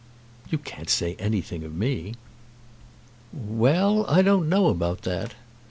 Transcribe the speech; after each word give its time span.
"You 0.49 0.57
can't 0.57 0.89
say 0.89 1.15
anything 1.19 1.63
of 1.63 1.75
me." 1.75 2.15
"Well; 3.31 4.03
I 4.07 4.23
don't 4.23 4.49
know 4.49 4.69
about 4.69 5.03
that. 5.03 5.35